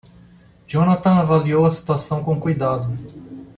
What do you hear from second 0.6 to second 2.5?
Johnathan avaliou a situação com